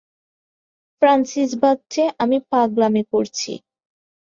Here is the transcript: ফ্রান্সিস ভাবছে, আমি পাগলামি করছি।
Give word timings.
ফ্রান্সিস 1.01 1.51
ভাবছে, 1.61 2.01
আমি 2.23 2.37
পাগলামি 2.51 3.03
করছি। 3.11 3.51